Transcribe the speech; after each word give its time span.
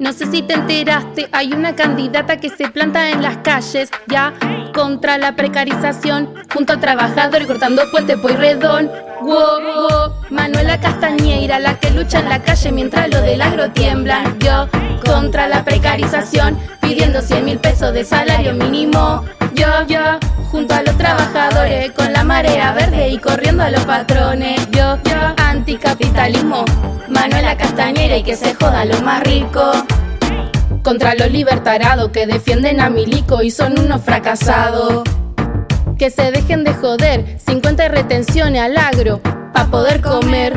No 0.00 0.14
sé 0.14 0.24
si 0.30 0.40
te 0.40 0.54
enteraste, 0.54 1.28
hay 1.30 1.52
una 1.52 1.76
candidata 1.76 2.38
que 2.38 2.48
se 2.48 2.70
planta 2.70 3.10
en 3.10 3.20
las 3.20 3.38
calles 3.38 3.90
ya 4.06 4.32
contra 4.72 5.18
la 5.18 5.36
precarización, 5.36 6.32
junto 6.50 6.72
a 6.72 6.80
trabajadores 6.80 7.46
cortando 7.46 7.82
puente 7.90 8.16
Pueyrredón. 8.16 8.90
Wow, 9.20 9.28
wow, 9.30 10.14
Manuela 10.30 10.80
Castañeira, 10.80 11.58
la 11.58 11.78
que 11.78 11.90
lucha 11.90 12.20
en 12.20 12.30
la 12.30 12.42
calle 12.42 12.72
mientras 12.72 13.10
los 13.10 13.20
del 13.20 13.42
agro 13.42 13.70
tiemblan. 13.72 14.38
Yo 14.38 14.68
contra 15.04 15.48
la 15.48 15.62
precarización, 15.64 16.58
pidiendo 16.80 17.20
100 17.20 17.44
mil 17.44 17.58
pesos 17.58 17.92
de 17.92 18.04
salario 18.04 18.54
mínimo. 18.54 19.22
Yo, 19.52 19.66
yo, 19.86 20.18
junto 20.50 20.72
a 20.72 20.82
los 20.82 20.96
trabajadores, 20.96 21.92
con 21.92 22.10
la 22.14 22.24
marea 22.24 22.72
verde 22.72 23.10
y 23.10 23.18
corriendo 23.18 23.64
a 23.64 23.70
los 23.70 23.84
patrones. 23.84 24.66
Yo, 24.70 24.96
yo, 25.04 25.37
anticapitalismo, 25.58 26.64
Manuela 27.08 27.56
Castañera 27.56 28.16
y 28.16 28.22
que 28.22 28.36
se 28.36 28.54
jodan 28.54 28.88
los 28.88 29.02
más 29.02 29.22
ricos. 29.22 29.76
Contra 30.84 31.14
los 31.16 31.30
libertarados 31.30 32.10
que 32.10 32.26
defienden 32.26 32.80
a 32.80 32.88
Milico 32.88 33.42
y 33.42 33.50
son 33.50 33.78
unos 33.78 34.02
fracasados. 34.02 35.02
Que 35.98 36.10
se 36.10 36.30
dejen 36.30 36.62
de 36.62 36.74
joder, 36.74 37.38
50 37.44 37.88
retenciones 37.88 38.62
al 38.62 38.78
agro, 38.78 39.20
pa' 39.52 39.66
poder 39.66 40.00
comer. 40.00 40.56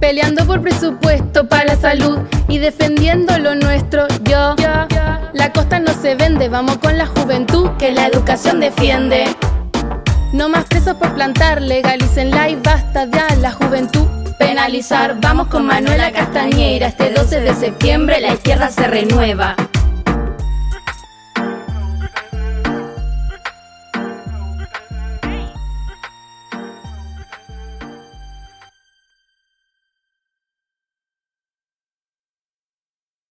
Peleando 0.00 0.46
por 0.46 0.62
presupuesto 0.62 1.48
para 1.48 1.64
la 1.64 1.76
salud 1.76 2.20
y 2.48 2.58
defendiendo 2.58 3.36
lo 3.38 3.56
nuestro. 3.56 4.06
Yo, 4.22 4.54
la 5.32 5.52
costa 5.52 5.80
no 5.80 5.92
se 5.92 6.14
vende, 6.14 6.48
vamos 6.48 6.78
con 6.78 6.96
la 6.96 7.06
juventud 7.06 7.70
que 7.78 7.92
la 7.92 8.06
educación 8.06 8.60
defiende. 8.60 9.24
No 10.32 10.48
más 10.48 10.64
presos 10.64 10.94
por 10.94 11.14
plantar, 11.14 11.62
legalícenla 11.62 12.50
y 12.50 12.56
basta 12.56 13.06
ya 13.06 13.34
la 13.36 13.52
juventud 13.52 14.06
penalizar. 14.38 15.16
Vamos 15.20 15.48
con 15.48 15.66
Manuela 15.66 16.12
Castañera, 16.12 16.88
este 16.88 17.10
12 17.10 17.40
de 17.40 17.54
septiembre 17.54 18.20
la 18.20 18.34
izquierda 18.34 18.70
se 18.70 18.86
renueva. 18.86 19.56